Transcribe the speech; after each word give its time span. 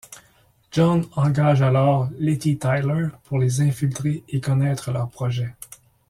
John 0.71 1.05
engage 1.15 1.61
alors 1.61 2.09
Letty 2.17 2.57
Tyler 2.57 3.09
pour 3.25 3.37
les 3.37 3.61
infiltrer 3.61 4.23
et 4.29 4.41
connaitre 4.41 4.91
leurs 4.91 5.11
projets. 5.11 5.53